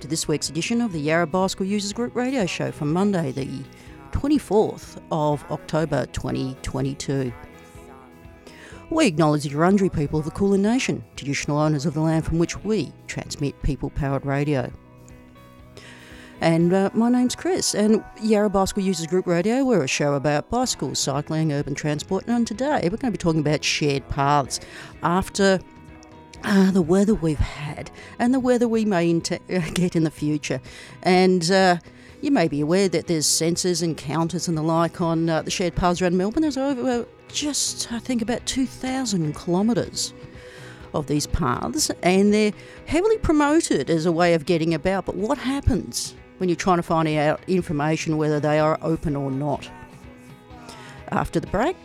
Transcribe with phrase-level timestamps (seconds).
[0.00, 3.46] To this week's edition of the Yarra Bicycle Users Group radio show for Monday, the
[4.12, 7.30] 24th of October 2022.
[8.88, 12.38] We acknowledge the Wurundjeri people of the Kulin Nation, traditional owners of the land from
[12.38, 14.72] which we transmit people powered radio.
[16.40, 20.48] And uh, my name's Chris, and Yarra Bicycle Users Group Radio, we're a show about
[20.48, 24.60] bicycles, cycling, urban transport, and today we're going to be talking about shared paths
[25.02, 25.60] after
[26.44, 29.40] uh, the weather we've had and the weather we may int-
[29.74, 30.60] get in the future.
[31.02, 31.78] And uh,
[32.20, 35.50] you may be aware that there's sensors and counters and the like on uh, the
[35.50, 36.42] shared paths around Melbourne.
[36.42, 40.12] There's over uh, just, I think, about 2,000 kilometres
[40.92, 42.52] of these paths, and they're
[42.86, 45.06] heavily promoted as a way of getting about.
[45.06, 49.30] But what happens when you're trying to find out information whether they are open or
[49.30, 49.70] not?
[51.08, 51.76] After the break,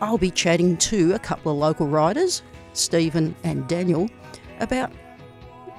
[0.00, 2.42] I'll be chatting to a couple of local riders,
[2.74, 4.08] Stephen and Daniel,
[4.60, 4.92] about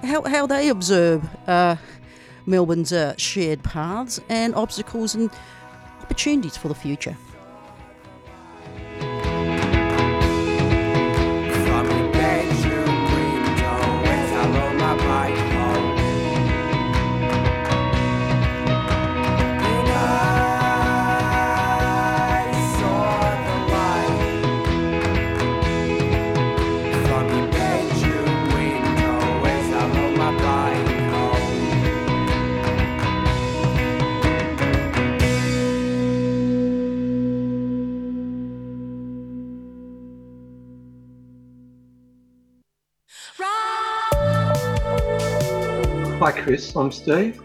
[0.03, 1.75] how, how they observe uh,
[2.45, 5.29] Melbourne's uh, shared paths and obstacles and
[6.01, 7.15] opportunities for the future.
[46.45, 47.41] Chris, I'm Steve.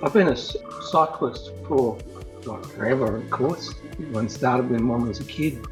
[0.00, 1.98] I've been a cyclist for
[2.44, 3.72] like forever, of course.
[4.12, 5.66] One started when one was a kid.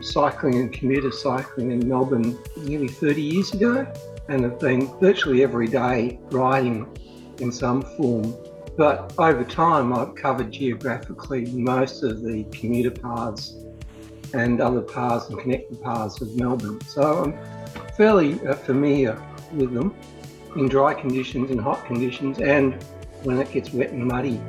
[0.00, 3.92] Cycling and commuter cycling in Melbourne nearly 30 years ago,
[4.28, 6.86] and have been virtually every day riding
[7.40, 8.32] in some form.
[8.76, 13.56] But over time, I've covered geographically most of the commuter paths
[14.32, 16.80] and other paths and connected paths of Melbourne.
[16.82, 19.20] So I'm fairly uh, familiar
[19.52, 19.96] with them
[20.56, 22.82] in dry conditions, in hot conditions, and
[23.22, 24.40] when it gets wet and muddy.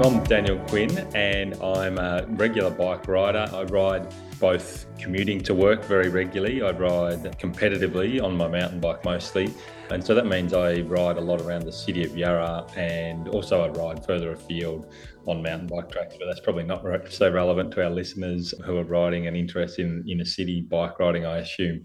[0.00, 3.46] I'm Daniel Quinn and I'm a regular bike rider.
[3.52, 6.62] I ride both commuting to work very regularly.
[6.62, 9.52] I ride competitively on my mountain bike mostly.
[9.90, 13.62] And so that means I ride a lot around the city of Yarra and also
[13.62, 14.92] I ride further afield
[15.28, 18.84] on mountain bike tracks, but that's probably not so relevant to our listeners who are
[18.84, 21.84] riding and interested in inner city bike riding, I assume.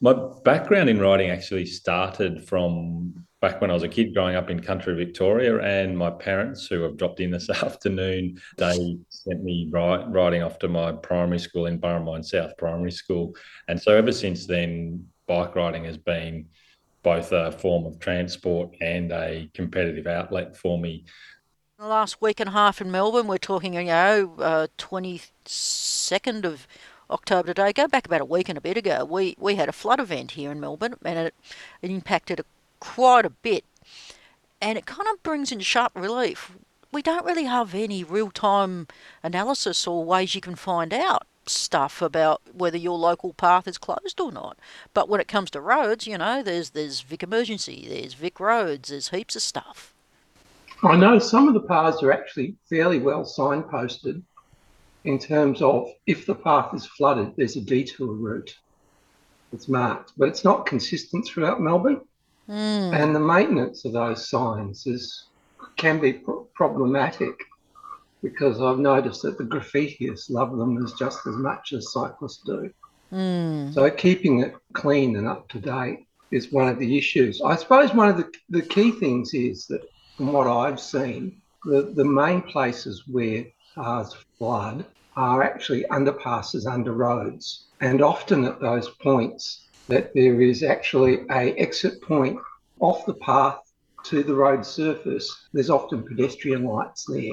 [0.00, 0.14] My
[0.44, 4.60] background in riding actually started from back when I was a kid growing up in
[4.60, 10.04] country Victoria, and my parents, who have dropped in this afternoon, they sent me ri-
[10.08, 13.34] riding off to my primary school in Burramine South Primary School.
[13.68, 16.46] And so ever since then, bike riding has been
[17.02, 21.04] both a form of transport and a competitive outlet for me.
[21.80, 26.68] The last week and a half in Melbourne, we're talking, you know, uh, 22nd of
[27.08, 27.72] October today.
[27.72, 30.32] Go back about a week and a bit ago, we, we had a flood event
[30.32, 31.34] here in Melbourne and it,
[31.80, 32.44] it impacted
[32.80, 33.64] quite a bit.
[34.60, 36.52] And it kind of brings in sharp relief.
[36.92, 38.86] We don't really have any real time
[39.22, 44.20] analysis or ways you can find out stuff about whether your local path is closed
[44.20, 44.58] or not.
[44.92, 48.90] But when it comes to roads, you know, there's there's Vic Emergency, there's Vic Roads,
[48.90, 49.94] there's heaps of stuff.
[50.82, 54.22] I know some of the paths are actually fairly well signposted
[55.04, 58.54] in terms of if the path is flooded, there's a detour route
[59.50, 62.00] that's marked, but it's not consistent throughout Melbourne.
[62.46, 62.92] Hmm.
[62.94, 65.26] And the maintenance of those signs is
[65.76, 67.34] can be pro- problematic
[68.22, 72.70] because I've noticed that the graffitiists love them as just as much as cyclists do.
[73.10, 73.70] Hmm.
[73.72, 77.40] So keeping it clean and up to date is one of the issues.
[77.42, 79.82] I suppose one of the, the key things is that
[80.20, 84.84] from what I've seen the, the main places where cars flood
[85.16, 87.68] are actually underpasses under roads.
[87.80, 92.38] And often at those points that there is actually a exit point
[92.80, 93.60] off the path
[94.04, 95.34] to the road surface.
[95.54, 97.32] There's often pedestrian lights there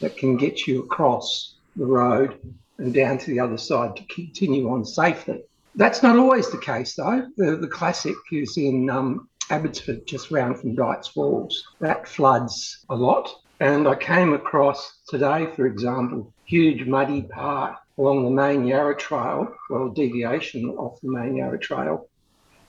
[0.00, 2.38] that can get you across the road
[2.78, 5.42] and down to the other side to continue on safely.
[5.74, 7.26] That's not always the case though.
[7.36, 11.66] The, the classic is in um, Abbotsford, just round from Dights Falls.
[11.80, 13.30] That floods a lot.
[13.60, 19.54] And I came across today, for example, huge muddy part along the main Yarra Trail,
[19.70, 22.08] well, deviation off the main Yarra Trail.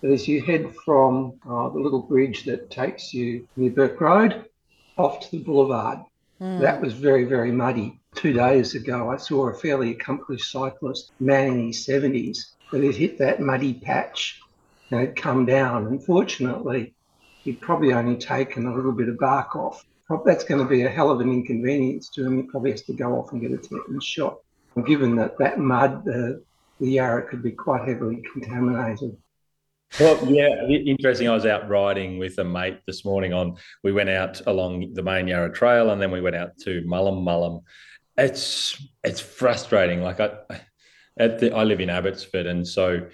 [0.01, 4.45] But as you head from uh, the little bridge that takes you near Burke Road
[4.97, 5.99] off to the boulevard,
[6.39, 6.61] mm.
[6.61, 7.99] that was very, very muddy.
[8.15, 12.95] Two days ago, I saw a fairly accomplished cyclist, man in his 70s, that had
[12.95, 14.41] hit that muddy patch
[14.91, 15.87] and had come down.
[15.87, 16.93] Unfortunately,
[17.43, 19.85] he'd probably only taken a little bit of bark off.
[20.25, 22.37] That's going to be a hell of an inconvenience to him.
[22.37, 24.39] He probably has to go off and get a tetanus shot.
[24.75, 26.39] And given that that mud, uh,
[26.79, 29.17] the Yarra could be quite heavily contaminated.
[29.99, 31.27] Well, yeah, interesting.
[31.27, 33.33] I was out riding with a mate this morning.
[33.33, 36.81] On we went out along the main Yarra Trail, and then we went out to
[36.83, 37.63] Mullum Mullum.
[38.17, 40.03] It's it's frustrating.
[40.03, 40.31] Like I,
[41.17, 43.07] at the, I live in Abbotsford, and so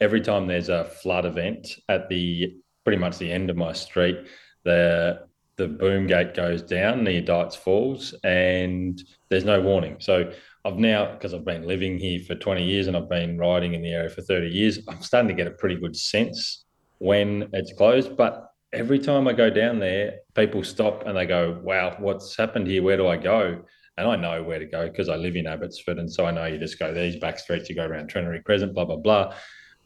[0.00, 4.26] every time there's a flood event at the pretty much the end of my street,
[4.64, 5.26] the
[5.56, 9.96] the boom gate goes down near Dights Falls, and there's no warning.
[9.98, 10.32] So
[10.64, 13.82] I've now, because I've been living here for 20 years and I've been riding in
[13.82, 16.64] the area for 30 years, I'm starting to get a pretty good sense
[16.98, 18.16] when it's closed.
[18.16, 22.66] But every time I go down there, people stop and they go, wow, what's happened
[22.66, 22.82] here?
[22.82, 23.62] Where do I go?
[23.98, 25.98] And I know where to go because I live in Abbotsford.
[25.98, 28.74] And so I know you just go these back streets, you go around Trinity Crescent,
[28.74, 29.34] blah, blah, blah.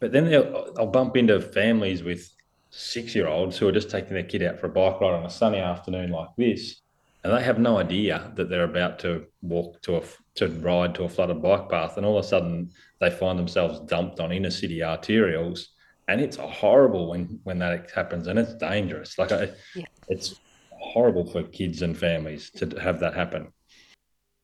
[0.00, 2.30] But then I'll bump into families with
[2.70, 5.24] six year olds who are just taking their kid out for a bike ride on
[5.24, 6.82] a sunny afternoon like this
[7.24, 10.02] and they have no idea that they're about to walk to a
[10.34, 12.70] to ride to a flooded bike path, and all of a sudden
[13.00, 15.68] they find themselves dumped on inner city arterials,
[16.06, 19.18] and it's horrible when when that happens, and it's dangerous.
[19.18, 19.30] Like
[19.74, 19.84] yeah.
[20.08, 20.38] it's
[20.70, 23.48] horrible for kids and families to have that happen.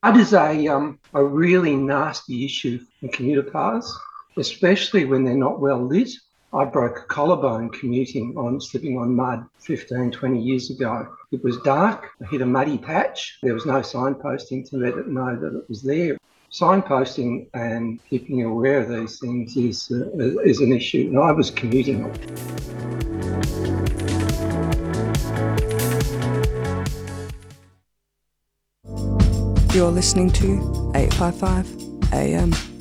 [0.03, 3.95] That is a um, a really nasty issue in commuter cars,
[4.37, 6.11] especially when they're not well lit
[6.53, 11.07] I broke a collarbone commuting on slipping on mud 15, 20 years ago.
[11.31, 12.11] It was dark.
[12.21, 13.39] I hit a muddy patch.
[13.41, 16.19] There was no signposting to let it know that it was there.
[16.51, 21.07] Signposting and keeping aware of these things is, uh, is an issue.
[21.11, 22.01] And I was commuting.
[29.73, 32.80] You're listening to 855 AM.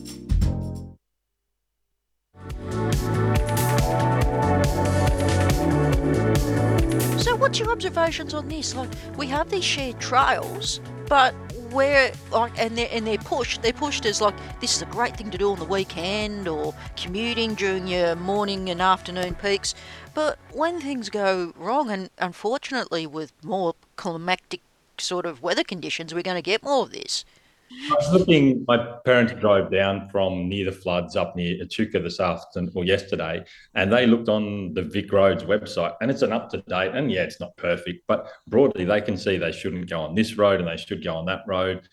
[7.50, 8.76] What's your observations on this?
[8.76, 11.34] Like, we have these shared trails, but
[11.72, 15.16] where like and they're and they're pushed they're pushed as like this is a great
[15.16, 19.76] thing to do on the weekend or commuting during your morning and afternoon peaks
[20.16, 24.62] but when things go wrong and unfortunately with more climatic
[24.98, 27.24] sort of weather conditions we're going to get more of this
[27.72, 32.20] I was looking, my parents drove down from near the floods up near Echuca this
[32.20, 33.44] afternoon or yesterday,
[33.76, 37.12] and they looked on the Vic Roads website, and it's an up to date, and
[37.12, 40.60] yeah, it's not perfect, but broadly they can see they shouldn't go on this road
[40.60, 41.88] and they should go on that road.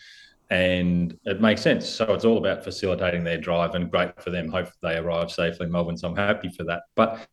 [0.49, 1.89] And it makes sense.
[1.89, 4.49] So it's all about facilitating their drive and great for them.
[4.49, 5.97] Hope they arrive safely in Melbourne.
[5.97, 6.83] So I'm happy for that.
[6.95, 7.27] But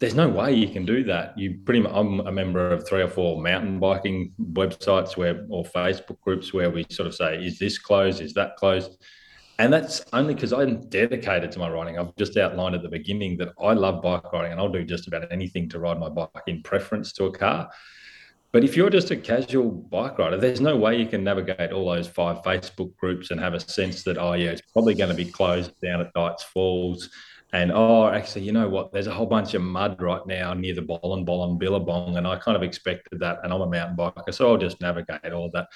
[0.00, 1.38] there's no way you can do that.
[1.38, 5.62] You pretty much, I'm a member of three or four mountain biking websites where, or
[5.62, 8.22] Facebook groups where we sort of say, is this closed?
[8.22, 8.96] Is that closed?
[9.58, 11.98] And that's only because I'm dedicated to my riding.
[11.98, 15.06] I've just outlined at the beginning that I love bike riding and I'll do just
[15.06, 17.70] about anything to ride my bike in preference to a car.
[18.52, 21.90] But if you're just a casual bike rider, there's no way you can navigate all
[21.92, 25.14] those five Facebook groups and have a sense that, oh, yeah, it's probably going to
[25.14, 27.10] be closed down at Dights Falls
[27.52, 28.92] and oh, actually, you know what?
[28.92, 32.36] There's a whole bunch of mud right now near the Bolin Bolin Billabong, and I
[32.38, 33.40] kind of expected that.
[33.42, 35.68] And I'm a mountain biker, so I'll just navigate all that.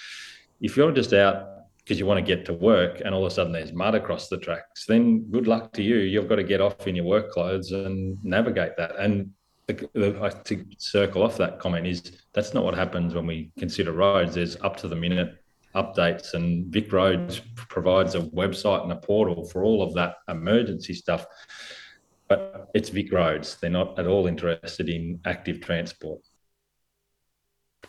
[0.60, 3.34] If you're just out because you want to get to work, and all of a
[3.34, 5.96] sudden there's mud across the tracks, then good luck to you.
[5.96, 8.96] You've got to get off in your work clothes and navigate that.
[8.96, 9.30] And
[9.66, 13.92] the, the, to circle off that comment is that's not what happens when we consider
[13.92, 14.34] roads.
[14.34, 15.36] There's up to the minute
[15.74, 20.94] updates, and Vic Roads provides a website and a portal for all of that emergency
[20.94, 21.26] stuff.
[22.28, 26.20] But it's Vic Roads; they're not at all interested in active transport.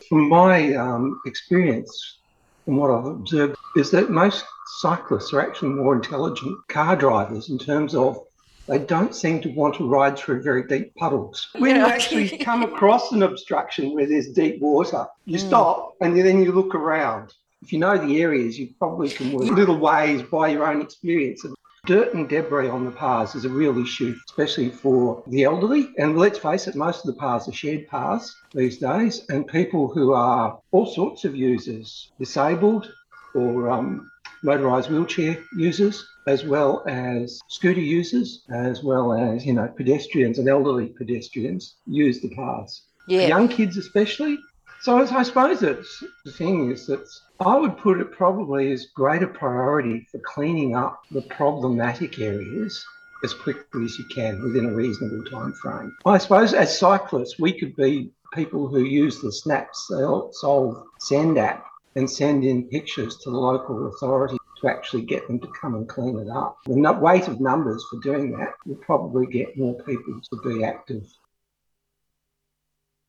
[0.10, 2.20] From my um, experience,
[2.68, 4.44] and what I've observed, is that most
[4.80, 8.20] cyclists are actually more intelligent car drivers in terms of
[8.68, 11.50] they don't seem to want to ride through very deep puddles.
[11.60, 15.48] When you actually come across an obstruction where there's deep water, you Mm.
[15.48, 17.34] stop and then you look around.
[17.66, 21.44] If you know the areas, you probably can work little ways by your own experience.
[21.88, 25.90] Dirt and debris on the paths is a real issue, especially for the elderly.
[25.98, 29.88] And let's face it, most of the paths are shared paths these days, and people
[29.88, 32.94] who are all sorts of users, disabled
[33.34, 34.12] or um,
[34.44, 40.48] motorised wheelchair users, as well as scooter users, as well as you know pedestrians and
[40.48, 42.84] elderly pedestrians use the paths.
[43.08, 43.26] Yeah.
[43.26, 44.38] Young kids especially.
[44.86, 49.26] So I suppose it's the thing is that I would put it probably as greater
[49.26, 52.86] priority for cleaning up the problematic areas
[53.24, 55.92] as quickly as you can within a reasonable time frame.
[56.06, 59.90] I suppose as cyclists we could be people who use the Snaps
[60.34, 61.66] Solve Send app
[61.96, 65.90] and send in pictures to the local authority to actually get them to come and
[65.90, 66.60] clean it up.
[66.68, 71.12] The weight of numbers for doing that will probably get more people to be active.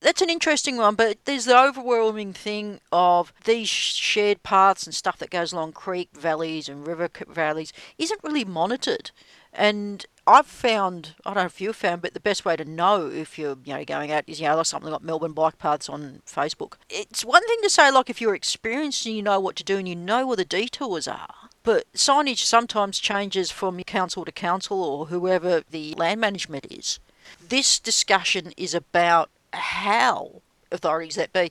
[0.06, 5.18] That's an interesting one, but there's the overwhelming thing of these shared paths and stuff
[5.18, 9.10] that goes along creek valleys and river valleys isn't really monitored.
[9.52, 13.10] And I've found, I don't know if you've found, but the best way to know
[13.10, 15.88] if you're, you know, going out is, you know, like something like Melbourne Bike Paths
[15.88, 16.74] on Facebook.
[16.88, 19.78] It's one thing to say, like, if you're experienced and you know what to do
[19.78, 21.34] and you know where the detours are.
[21.64, 27.00] But signage sometimes changes from council to council or whoever the land management is.
[27.48, 31.50] This discussion is about how authorities that be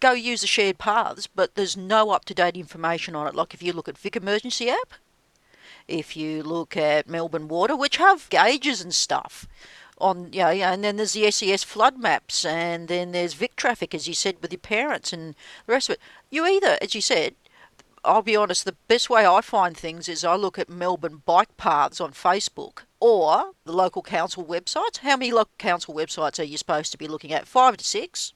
[0.00, 3.34] go use the shared paths, but there's no up to date information on it.
[3.34, 4.94] Like if you look at Vic Emergency app,
[5.86, 9.46] if you look at Melbourne Water, which have gauges and stuff
[9.98, 13.94] on, you know, and then there's the SES flood maps, and then there's Vic traffic,
[13.94, 15.34] as you said, with your parents and
[15.66, 16.00] the rest of it.
[16.30, 17.34] You either, as you said,
[18.04, 21.56] I'll be honest, the best way I find things is I look at Melbourne bike
[21.56, 24.98] paths on Facebook or the local council websites.
[24.98, 27.46] How many local council websites are you supposed to be looking at?
[27.46, 28.32] Five to six?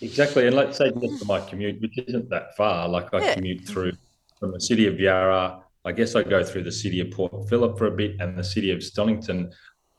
[0.00, 0.46] Exactly.
[0.46, 1.16] And let's say just hmm.
[1.16, 3.34] for my commute, which isn't that far, like I Yeah.
[3.34, 3.92] commute through
[4.38, 5.62] from the city of Yarra.
[5.84, 8.44] I guess I go through the city of Port Phillip for a bit and the
[8.44, 9.52] city of Stonnington.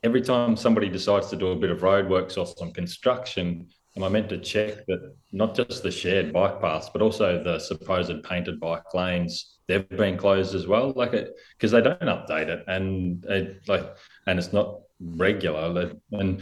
[0.04, 4.10] Every time somebody decides to do a bit of roadworks or some construction, am I
[4.10, 8.60] meant to check that not just the shared bike paths, but also the supposed painted
[8.60, 10.94] bike lanes, they've been closed as well?
[10.96, 13.96] Like it, because they don't update it and it, like,
[14.28, 15.94] and it's not regular.
[16.12, 16.42] And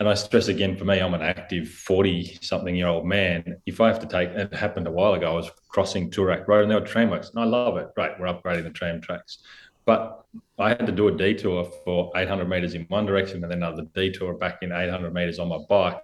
[0.00, 3.56] and I stress again, for me, I'm an active 40 something year old man.
[3.66, 6.62] If I have to take, it happened a while ago, I was crossing Toorak Road
[6.62, 7.88] and there were tramworks, and I love it.
[7.96, 9.42] Great, we're upgrading the tram tracks.
[9.88, 10.26] But
[10.58, 13.86] I had to do a detour for 800 meters in one direction and then another
[13.94, 16.02] detour back in 800 meters on my bike.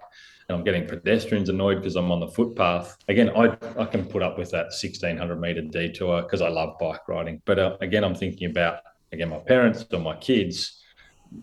[0.49, 2.97] And I'm getting pedestrians annoyed because I'm on the footpath.
[3.09, 7.07] Again, I, I can put up with that 1600 meter detour because I love bike
[7.07, 7.43] riding.
[7.45, 8.79] But uh, again, I'm thinking about,
[9.11, 10.81] again, my parents or my kids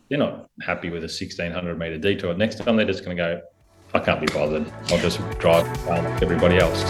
[0.09, 2.35] they're not happy with a 1600 meter detour.
[2.35, 3.41] Next time they're just going to go,
[3.95, 4.69] I can't be bothered.
[4.89, 5.67] I'll just drive
[6.21, 6.83] everybody else.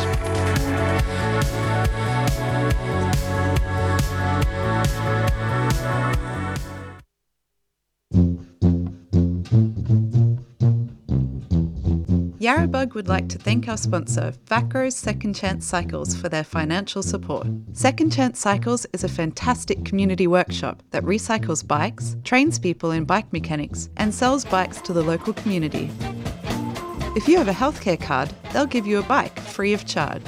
[12.43, 17.47] Yarrabug would like to thank our sponsor, Vacro's Second Chance Cycles, for their financial support.
[17.73, 23.33] Second Chance Cycles is a fantastic community workshop that recycles bikes, trains people in bike
[23.33, 25.89] mechanics, and sells bikes to the local community.
[27.15, 30.27] If you have a healthcare card, they'll give you a bike free of charge.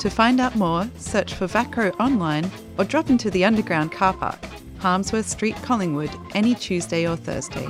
[0.00, 4.38] To find out more, search for Vacro online or drop into the underground car park,
[4.80, 7.66] Harmsworth Street, Collingwood, any Tuesday or Thursday.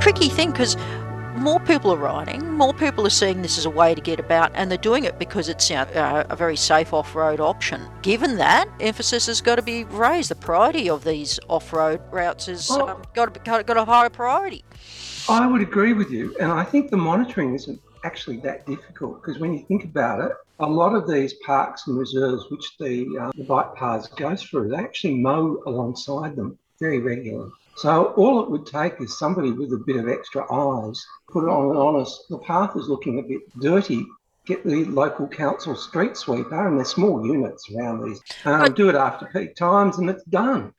[0.00, 0.76] Tricky thing because
[1.36, 4.50] more people are riding, more people are seeing this as a way to get about,
[4.54, 7.80] and they're doing it because it's you know, uh, a very safe off-road option.
[8.02, 10.30] Given that, emphasis has got to be raised.
[10.30, 14.10] The priority of these off-road routes has Well- um, got, to be, got a higher
[14.10, 14.64] priority.
[15.28, 19.38] I would agree with you, and I think the monitoring isn't actually that difficult because
[19.38, 23.30] when you think about it, a lot of these parks and reserves, which the, uh,
[23.36, 27.50] the bike paths go through, they actually mow alongside them very regularly.
[27.78, 31.48] So all it would take is somebody with a bit of extra eyes, put it
[31.48, 32.24] on an honest.
[32.28, 34.04] The path is looking a bit dirty.
[34.46, 38.20] Get the local council street sweeper, and there's small units around these.
[38.44, 40.74] Um, But- do it after peak times, and it's done.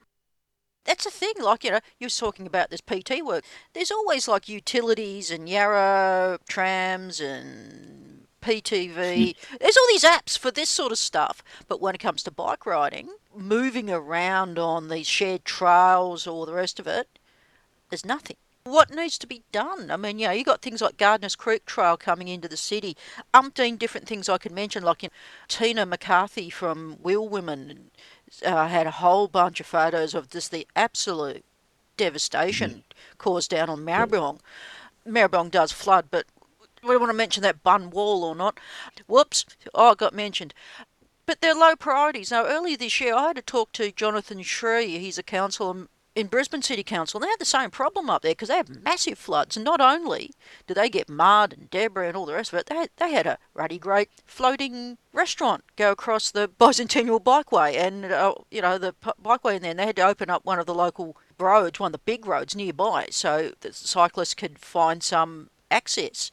[0.84, 3.46] That's the thing, like, you know, you were talking about this PT work.
[3.74, 9.36] There's always like utilities and Yarra trams and PTV.
[9.60, 11.44] There's all these apps for this sort of stuff.
[11.68, 16.54] But when it comes to bike riding, moving around on these shared trails or the
[16.54, 17.08] rest of it,
[17.90, 18.38] there's nothing.
[18.66, 19.90] what needs to be done?
[19.90, 22.96] I mean, you know, you got things like Gardiners Creek Trail coming into the city,
[23.34, 25.14] umpteen different things I can mention, like you know,
[25.48, 27.90] Tina McCarthy from Wheel Women
[28.46, 31.44] uh, had a whole bunch of photos of just the absolute
[31.98, 33.18] devastation mm.
[33.18, 34.40] caused down on Maribyrnong.
[35.08, 36.26] Maribyrnong does flood, but
[36.84, 38.60] we want to mention that bund wall or not.
[39.08, 40.54] Whoops, oh, it got mentioned.
[41.30, 42.32] But they're low priorities.
[42.32, 44.98] Now, earlier this year, I had to talk to Jonathan Sri.
[44.98, 47.20] He's a councillor in Brisbane City Council.
[47.20, 49.56] They had the same problem up there because they have massive floods.
[49.56, 50.32] And not only
[50.66, 53.12] do they get mud and debris and all the rest of it, they had, they
[53.12, 58.80] had a ruddy great floating restaurant go across the bicentennial bikeway and, uh, you know,
[58.80, 59.70] the bikeway in there.
[59.70, 62.26] And they had to open up one of the local roads, one of the big
[62.26, 66.32] roads nearby, so the cyclists could find some access.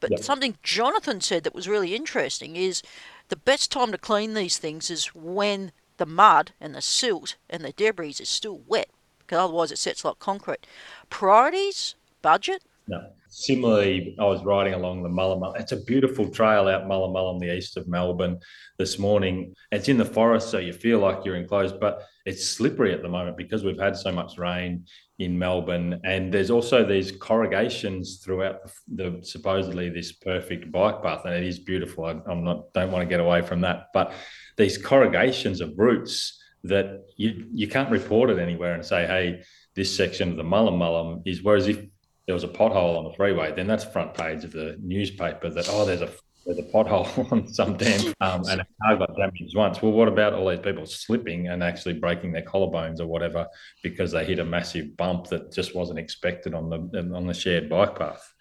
[0.00, 0.20] But yep.
[0.20, 2.82] something Jonathan said that was really interesting is
[3.28, 7.62] the best time to clean these things is when the mud and the silt and
[7.62, 8.88] the debris is still wet,
[9.18, 10.66] because otherwise it sets like concrete.
[11.10, 12.62] Priorities, budget.
[12.88, 13.10] No.
[13.32, 15.54] Similarly, I was riding along the Mullum.
[15.60, 18.40] It's a beautiful trail out Mullum, the east of Melbourne
[18.76, 19.54] this morning.
[19.70, 23.08] It's in the forest, so you feel like you're enclosed, but it's slippery at the
[23.08, 24.84] moment because we've had so much rain
[25.20, 31.26] in Melbourne, and there's also these corrugations throughout the, the supposedly this perfect bike path,
[31.26, 32.06] and it is beautiful.
[32.06, 34.14] I, am not don't want to get away from that, but
[34.56, 39.42] these corrugations of roots that you you can't report it anywhere and say, hey,
[39.76, 41.42] this section of the Mullum Mullum is.
[41.42, 41.84] Whereas if
[42.24, 45.68] there was a pothole on the freeway, then that's front page of the newspaper that
[45.70, 46.10] oh, there's a
[46.50, 49.80] there's a pothole on some damn um, and a car got damaged once.
[49.80, 53.46] Well, what about all these people slipping and actually breaking their collarbones or whatever
[53.82, 57.68] because they hit a massive bump that just wasn't expected on the on the shared
[57.68, 58.34] bike path?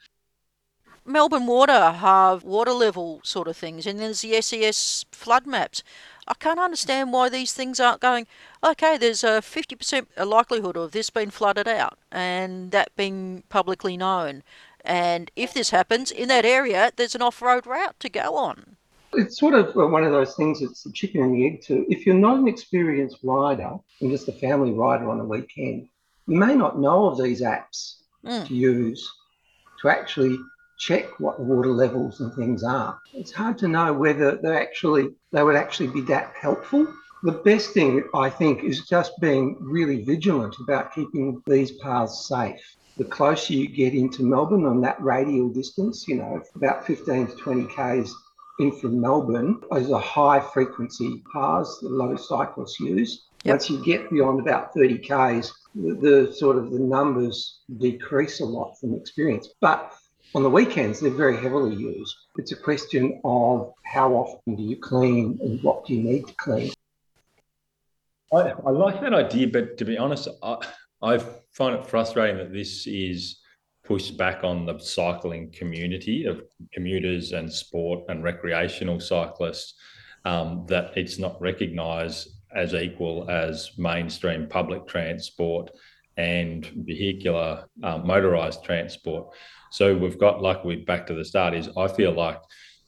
[1.05, 5.83] Melbourne Water have water level sort of things, and there's the SES flood maps.
[6.27, 8.27] I can't understand why these things aren't going.
[8.63, 14.43] Okay, there's a 50% likelihood of this being flooded out and that being publicly known.
[14.86, 18.77] And if this happens in that area, there's an off road route to go on.
[19.13, 21.86] It's sort of one of those things, it's the chicken and the egg too.
[21.89, 23.71] If you're not an experienced rider
[24.01, 25.88] and just a family rider on a weekend,
[26.27, 28.45] you may not know of these apps mm.
[28.48, 29.12] to use
[29.81, 30.38] to actually
[30.77, 32.99] check what the water levels and things are.
[33.13, 36.88] It's hard to know whether they actually they would actually be that helpful.
[37.23, 42.77] The best thing I think is just being really vigilant about keeping these paths safe
[42.99, 47.35] the closer you get into Melbourne on that radial distance, you know, about 15 to
[47.35, 48.13] 20 k's
[48.59, 53.27] in from Melbourne, is a high frequency paths that a lot of cyclists use.
[53.45, 53.53] Yep.
[53.53, 58.45] Once you get beyond about 30 k's, the, the sort of the numbers decrease a
[58.45, 59.47] lot from experience.
[59.62, 59.93] But
[60.35, 62.13] on the weekends, they're very heavily used.
[62.38, 66.33] It's a question of how often do you clean and what do you need to
[66.35, 66.73] clean.
[68.33, 70.57] I, I like that idea, but to be honest, I,
[71.01, 71.19] I
[71.51, 73.39] find it frustrating that this is
[73.83, 79.73] pushed back on the cycling community of commuters and sport and recreational cyclists,
[80.25, 85.71] um, that it's not recognised as equal as mainstream public transport
[86.17, 89.27] and vehicular um, motorised transport.
[89.71, 92.39] So we've got, like we back to the start, is I feel like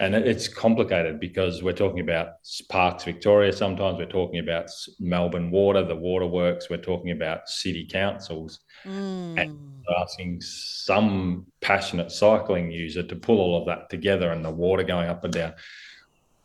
[0.01, 2.29] and it's complicated because we're talking about
[2.69, 3.53] Parks Victoria.
[3.53, 4.67] Sometimes we're talking about
[4.99, 6.71] Melbourne Water, the waterworks.
[6.71, 9.39] We're talking about city councils, mm.
[9.39, 9.55] and
[9.99, 15.07] asking some passionate cycling user to pull all of that together and the water going
[15.07, 15.53] up and down.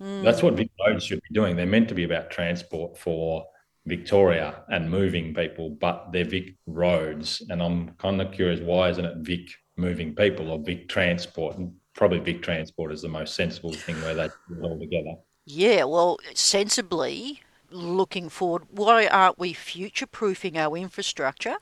[0.03, 0.23] Mm.
[0.23, 1.57] That's what Vic roads should be doing.
[1.57, 3.47] They're meant to be about transport for
[3.87, 7.42] Victoria and moving people, but they're Vic roads.
[7.49, 11.57] And I'm kind of curious why isn't it Vic moving people or Vic transport?
[11.96, 15.14] Probably Vic Transport is the most sensible thing where they put it all together.
[15.46, 21.56] Yeah, well, sensibly looking forward, why aren't we future proofing our infrastructure?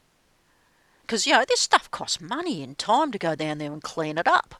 [1.02, 4.18] Because, you know, this stuff costs money and time to go down there and clean
[4.18, 4.54] it up.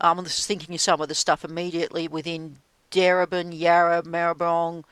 [0.00, 2.56] I'm just thinking of some of the stuff immediately within
[2.90, 4.84] Darebin, Yarra, Maribyrnong,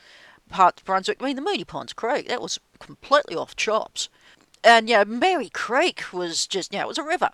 [0.48, 1.18] parts of Brunswick.
[1.20, 4.08] I mean, the Moonee Ponds Creek, that was completely off chops.
[4.64, 7.30] And, you know, Merri Creek was just, you know, it was a river.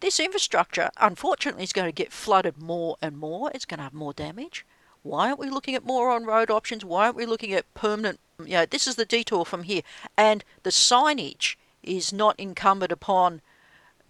[0.00, 3.50] This infrastructure, unfortunately, is going to get flooded more and more.
[3.54, 4.64] It's going to have more damage.
[5.02, 6.84] Why aren't we looking at more on road options?
[6.84, 8.18] Why aren't we looking at permanent?
[8.38, 9.82] You know, this is the detour from here.
[10.16, 13.40] And the signage is not incumbent upon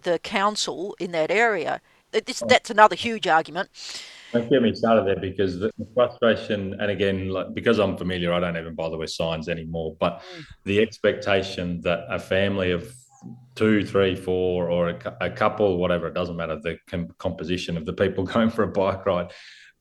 [0.03, 1.81] the council in that area.
[2.11, 3.69] This, that's another huge argument.
[4.33, 8.39] Don't get me started there because the frustration, and again, like, because I'm familiar, I
[8.39, 9.95] don't even bother with signs anymore.
[9.99, 10.43] But mm.
[10.63, 12.93] the expectation that a family of
[13.55, 17.85] two, three, four, or a, a couple, whatever, it doesn't matter the com- composition of
[17.85, 19.31] the people going for a bike ride,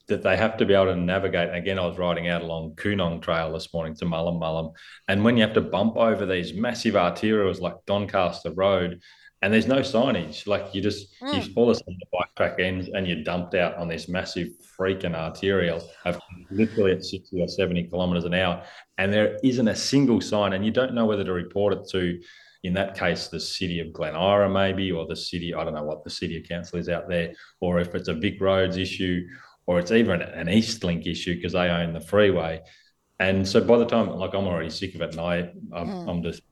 [0.09, 1.55] that they have to be able to navigate.
[1.55, 4.72] Again, I was riding out along Koonung Trail this morning to Mullum Mullum,
[5.09, 9.00] and when you have to bump over these massive arterials like Doncaster Road,
[9.42, 11.46] and there's no signage, like you just mm.
[11.46, 14.07] you all of a sudden the bike track ends and you're dumped out on this
[14.07, 14.48] massive
[14.79, 18.62] freaking arterial of literally at 60 or 70 kilometers an hour,
[18.98, 22.20] and there isn't a single sign, and you don't know whether to report it to
[22.62, 25.84] in that case, the city of Glen Eira, maybe, or the city, I don't know
[25.84, 29.26] what the city of council is out there, or if it's a Vic Roads issue,
[29.66, 32.60] or it's even an Eastlink issue because they own the freeway.
[33.18, 36.08] And so by the time, like, I'm already sick of it, and I, I'm, mm.
[36.08, 36.42] I'm just,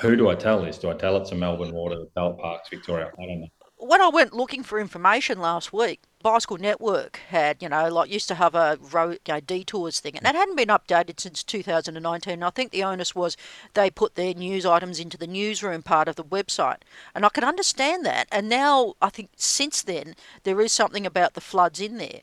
[0.00, 0.78] who do I tell this?
[0.78, 3.10] Do I tell it to Melbourne Water, tell it Parks Victoria?
[3.18, 3.48] I don't know
[3.80, 8.28] when I went looking for information last week, Bicycle Network had, you know, like used
[8.28, 12.42] to have a road you know, detours thing, and that hadn't been updated since 2019.
[12.42, 13.38] I think the onus was
[13.72, 16.78] they put their news items into the newsroom part of the website,
[17.14, 18.28] and I can understand that.
[18.30, 22.20] And now I think since then there is something about the floods in there.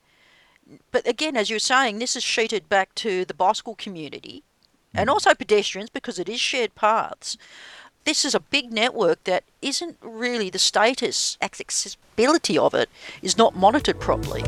[0.91, 4.43] But again, as you're saying, this is sheeted back to the bicycle community,
[4.93, 5.13] and mm.
[5.13, 7.35] also pedestrians because it is shared paths
[8.07, 12.89] this is a big network that isn't really the status, accessibility of it
[13.21, 14.43] is not monitored properly.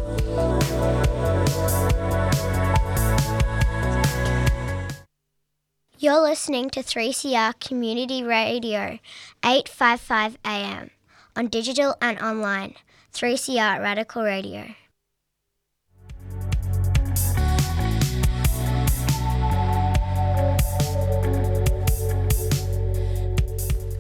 [5.98, 9.00] You're listening to 3CR Community Radio,
[9.43, 10.91] 855 AM,
[11.36, 12.76] on digital and online.
[13.13, 14.74] 3CR Radical Radio.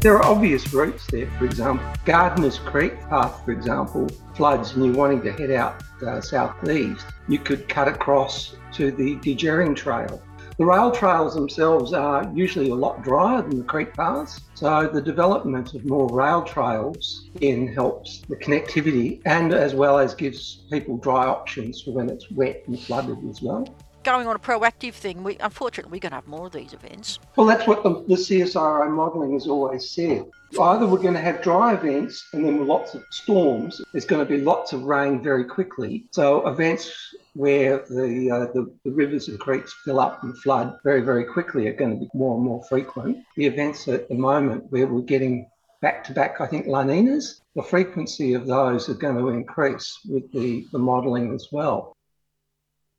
[0.01, 4.95] There are obvious routes there, for example, Gardiner's Creek path, for example, floods and you're
[4.95, 10.21] wanting to head out uh, southeast, you could cut across to the Djerring Trail.
[10.57, 15.01] The rail trails themselves are usually a lot drier than the creek paths, so the
[15.01, 20.95] development of more rail trails in helps the connectivity and as well as gives people
[20.95, 23.67] dry options for when it's wet and flooded as well
[24.03, 25.23] going on a proactive thing.
[25.23, 27.19] We, unfortunately, we're going to have more of these events.
[27.35, 30.25] Well, that's what the, the CSIRO modelling has always said.
[30.59, 33.81] Either we're going to have dry events and then lots of storms.
[33.91, 36.05] There's going to be lots of rain very quickly.
[36.11, 36.91] So events
[37.33, 41.67] where the, uh, the, the rivers and creeks fill up and flood very very quickly
[41.67, 43.23] are going to be more and more frequent.
[43.35, 45.47] The events at the moment where we're getting
[45.81, 49.99] back to back, I think, La Ninas, the frequency of those are going to increase
[50.09, 51.95] with the, the modelling as well.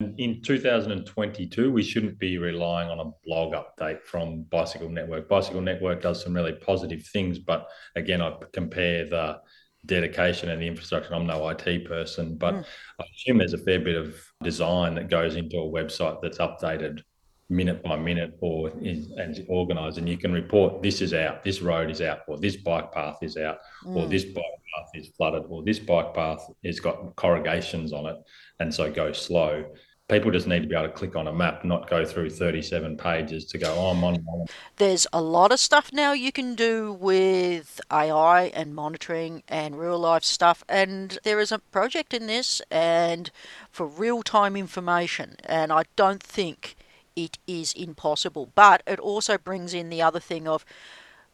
[0.00, 5.28] In 2022, we shouldn't be relying on a blog update from Bicycle Network.
[5.28, 9.40] Bicycle Network does some really positive things, but again, I compare the
[9.84, 11.14] dedication and the infrastructure.
[11.14, 12.64] I'm no IT person, but mm.
[12.98, 17.02] I assume there's a fair bit of design that goes into a website that's updated
[17.50, 21.60] minute by minute or is, and organized and you can report this is out this
[21.60, 23.96] road is out or this bike path is out mm.
[23.96, 28.16] or this bike path is flooded or this bike path has got corrugations on it
[28.60, 29.64] and so go slow
[30.10, 32.96] people just need to be able to click on a map, not go through 37
[32.96, 34.46] pages to go, oh, I'm on.
[34.76, 39.98] There's a lot of stuff now you can do with AI and monitoring and real
[39.98, 40.64] life stuff.
[40.68, 43.30] And there is a project in this and
[43.70, 45.36] for real time information.
[45.44, 46.74] And I don't think
[47.14, 48.50] it is impossible.
[48.54, 50.64] But it also brings in the other thing of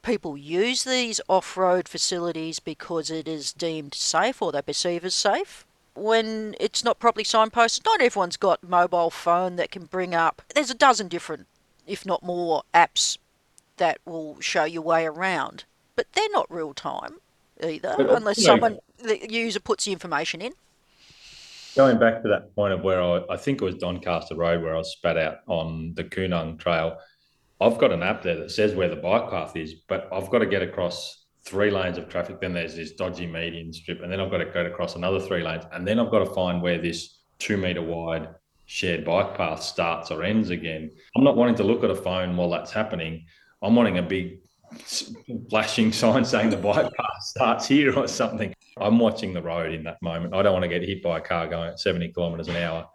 [0.03, 5.15] people use these off road facilities because it is deemed safe or they perceive as
[5.15, 5.66] safe
[5.97, 7.85] when it's not properly signposted.
[7.85, 10.43] Not everyone's got mobile phone that can bring up.
[10.55, 11.47] There's a dozen different,
[11.87, 13.19] if not more, apps
[13.79, 17.17] that will show your way around, but they're not real time
[17.63, 20.53] either, but, uh, unless you know, someone the user puts the information in.
[21.75, 24.75] Going back to that point of where I, I think it was Doncaster Road where
[24.75, 26.97] I was spat out on the Koonung Trail.
[27.61, 30.39] I've got an app there that says where the bike path is, but I've got
[30.39, 32.41] to get across three lanes of traffic.
[32.41, 35.43] Then there's this dodgy median strip, and then I've got to go across another three
[35.43, 38.29] lanes, and then I've got to find where this two meter wide
[38.67, 40.91] shared bike path starts or ends again.
[41.17, 43.25] I'm not wanting to look at a phone while that's happening.
[43.63, 44.41] I'm wanting a big
[45.49, 48.53] flashing sign saying the bike path starts here or something.
[48.79, 50.35] I'm watching the road in that moment.
[50.35, 52.89] I don't want to get hit by a car going at 70 kilometres an hour.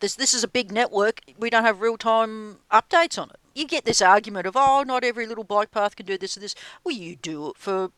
[0.00, 1.20] This, this is a big network.
[1.38, 5.04] We don't have real time updates on it you get this argument of, oh, not
[5.04, 6.54] every little bike path can do this or this.
[6.84, 7.90] Well, you do it for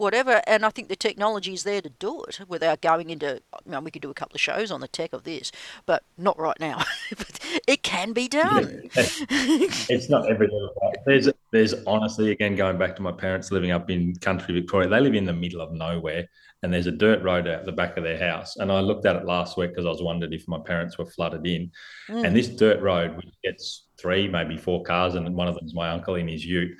[0.00, 3.40] whatever, and I think the technology is there to do it without going into.
[3.52, 5.52] I mean, we could do a couple of shows on the tech of this,
[5.86, 6.82] but not right now.
[7.10, 8.90] but it can be done.
[8.96, 10.74] Yeah, it's not every little.
[11.06, 15.00] There's, there's honestly, again, going back to my parents living up in country Victoria, they
[15.00, 16.28] live in the middle of nowhere,
[16.62, 18.56] and there's a dirt road out the back of their house.
[18.56, 21.06] And I looked at it last week because I was wondering if my parents were
[21.06, 21.70] flooded in.
[22.08, 22.26] Mm.
[22.26, 25.74] And this dirt road, which gets three, maybe four cars, and one of them is
[25.74, 26.76] my uncle in his ute.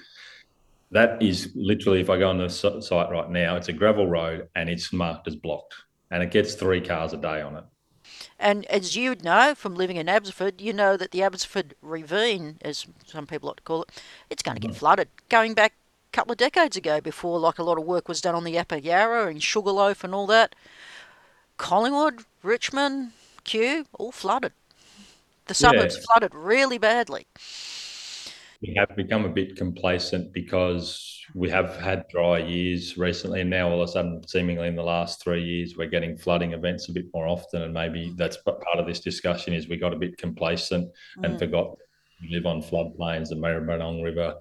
[0.93, 4.49] That is literally, if I go on the site right now, it's a gravel road
[4.57, 5.75] and it's marked as blocked,
[6.11, 7.65] and it gets three cars a day on it.
[8.39, 12.87] And as you know from living in Abbotsford, you know that the Abbotsford Ravine, as
[13.07, 14.77] some people like to call it, it's going to get mm.
[14.77, 15.09] flooded.
[15.29, 15.75] Going back
[16.13, 18.59] a couple of decades ago, before like a lot of work was done on the
[18.59, 20.55] Upper Yarra and Sugarloaf and all that,
[21.57, 23.13] Collingwood, Richmond,
[23.45, 24.53] Kew, all flooded.
[25.47, 26.03] The suburbs Yeah.
[26.07, 27.27] flooded really badly.
[28.63, 33.71] We have become a bit complacent because we have had dry years recently, and now
[33.71, 36.93] all of a sudden, seemingly in the last three years, we're getting flooding events a
[36.93, 37.63] bit more often.
[37.63, 40.91] And maybe that's part of this discussion is we got a bit complacent
[41.23, 41.39] and Mm.
[41.39, 41.75] forgot
[42.21, 44.35] we live on floodplains, the Maribyrnong River,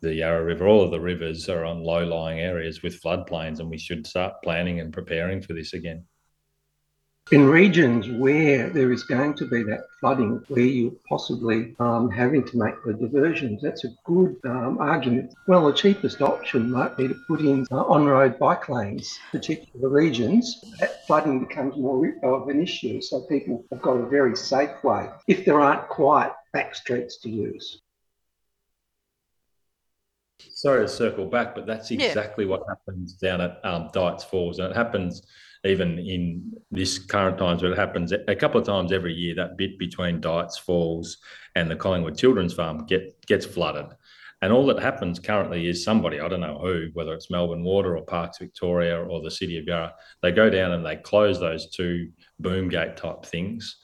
[0.00, 3.76] the Yarra River, all of the rivers are on low-lying areas with floodplains, and we
[3.76, 6.06] should start planning and preparing for this again.
[7.30, 12.42] In regions where there is going to be that flooding, where you're possibly um, having
[12.42, 15.34] to make the diversions, that's a good um, argument.
[15.46, 20.58] Well, the cheapest option might be to put in uh, on-road bike lanes, particular regions.
[20.80, 25.10] That flooding becomes more of an issue, so people have got a very safe way
[25.26, 27.82] if there aren't quite back streets to use.
[30.38, 32.06] Sorry to circle back, but that's Yeah.
[32.06, 35.26] exactly what happens down at um, Dights Falls, and it happens
[35.68, 39.34] even in this current times, but it happens a couple of times every year.
[39.34, 41.18] That bit between Dights Falls
[41.54, 43.86] and the Collingwood Children's Farm get gets flooded,
[44.42, 47.96] and all that happens currently is somebody I don't know who, whether it's Melbourne Water
[47.96, 51.70] or Parks Victoria or the City of Yarra, they go down and they close those
[51.70, 53.78] two boom gate type things,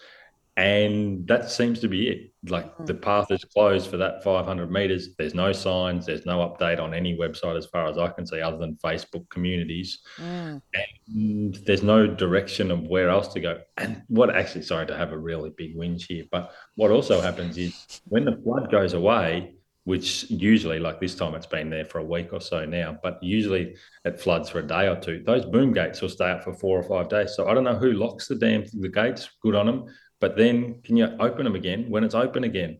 [0.56, 2.32] and that seems to be it.
[2.48, 5.16] Like the path is closed for that 500 meters.
[5.18, 6.06] There's no signs.
[6.06, 9.28] There's no update on any website as far as I can see, other than Facebook
[9.30, 9.98] communities.
[10.18, 10.62] Mm.
[10.74, 13.60] And there's no direction of where else to go.
[13.78, 17.58] And what actually, sorry to have a really big whinge here, but what also happens
[17.58, 21.98] is when the flood goes away, which usually, like this time, it's been there for
[21.98, 25.22] a week or so now, but usually it floods for a day or two.
[25.26, 27.34] Those boom gates will stay up for four or five days.
[27.36, 29.28] So I don't know who locks the damn the gates.
[29.42, 29.84] Good on them.
[30.24, 32.78] But then, can you open them again when it's open again?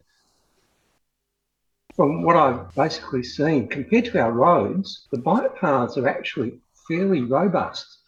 [1.95, 6.55] From what I've basically seen, compared to our roads, the bike paths are actually
[6.89, 7.99] fairly robust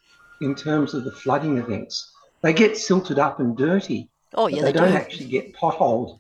[0.41, 2.15] in terms of the flooding events.
[2.41, 4.97] They get silted up and dirty, Oh, yeah, they they, don't do.
[4.97, 6.19] actually get potholed,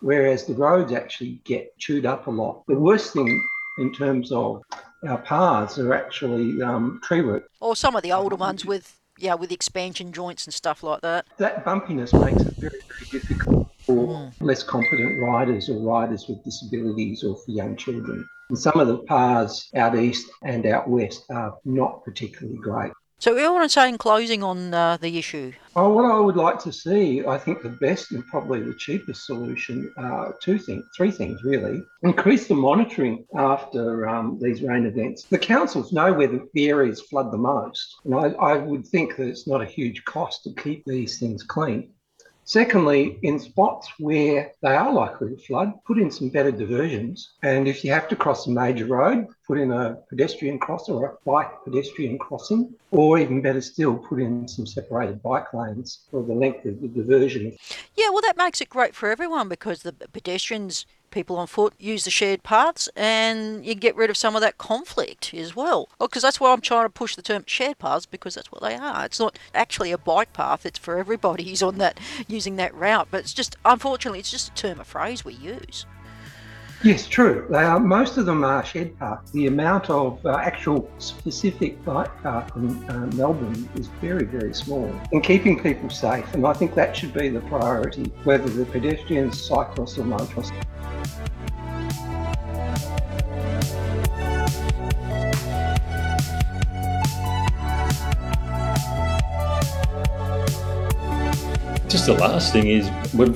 [0.00, 2.64] whereas the roads actually get chewed up a lot.
[2.66, 3.40] The worst thing
[3.78, 4.64] in terms of
[5.06, 7.44] our paths are actually um, tree root.
[7.60, 11.26] Or some of the older ones with, yeah, with expansion joints and stuff like that.
[11.38, 14.44] That bumpiness makes it very, very difficult for hmm.
[14.44, 18.28] less competent riders or riders with disabilities or for young children.
[18.48, 22.92] And some of the paths out east and out west are not particularly great.
[23.20, 25.52] So we want to say in closing on uh, the issue.
[25.76, 29.26] Oh, what I would like to see, I think the best and probably the cheapest
[29.26, 31.82] solution are two things, three things really.
[32.02, 35.24] Increase the monitoring after um, these rain events.
[35.24, 39.16] The councils know where the, the areas flood the most, and I, I would think
[39.16, 41.92] that it's not a huge cost to keep these things clean.
[42.50, 47.34] Secondly, in spots where they are likely to flood, put in some better diversions.
[47.44, 51.06] And if you have to cross a major road, put in a pedestrian crossing or
[51.06, 56.24] a bike pedestrian crossing, or even better still, put in some separated bike lanes for
[56.24, 57.56] the length of the diversion.
[57.94, 62.04] Yeah, well, that makes it great for everyone because the pedestrians, people on foot, use
[62.04, 65.88] the shared paths and you get rid of some of that conflict as well.
[65.98, 68.74] Because that's why I'm trying to push the term shared paths because that's what they
[68.74, 69.04] are.
[69.04, 73.08] It's not actually a bike path, it's for everybody who's on that, using that route.
[73.10, 75.86] But it's just, unfortunately, it's just a term of phrase we use.
[76.82, 77.46] Yes, true.
[77.50, 79.32] They are, most of them are shed paths.
[79.32, 84.90] The amount of uh, actual specific bike path in uh, Melbourne is very, very small.
[85.12, 89.42] And keeping people safe, and I think that should be the priority, whether the pedestrians,
[89.42, 90.52] cyclists, or motorists.
[101.88, 102.88] Just the last thing is,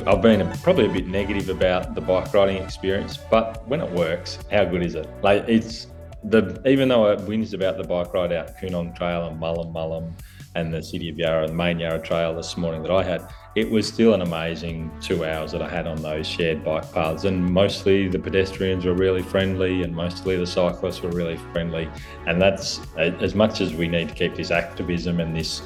[0.06, 4.38] I've been probably a bit negative about the bike riding experience, but when it works,
[4.52, 5.08] how good is it?
[5.22, 5.88] Like it's
[6.22, 10.12] the even though it whinged about the bike ride out Koonung Trail and Mullum Mullum
[10.54, 13.70] and the City of Yarra, the main Yarra Trail this morning that I had, it
[13.70, 17.24] was still an amazing two hours that I had on those shared bike paths.
[17.24, 21.88] And mostly the pedestrians were really friendly, and mostly the cyclists were really friendly.
[22.26, 25.62] And that's as much as we need to keep this activism and this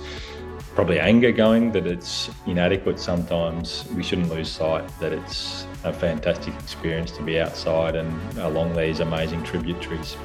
[0.75, 6.55] probably anger going that it's inadequate sometimes we shouldn't lose sight that it's a fantastic
[6.55, 10.17] experience to be outside and along these amazing tributaries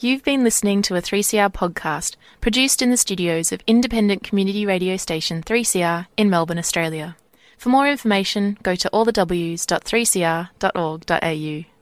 [0.00, 4.96] You've been listening to a 3CR podcast produced in the studios of independent community radio
[4.96, 7.16] station 3CR in Melbourne, Australia.
[7.56, 11.77] For more information, go to allthews.3cr.org.au.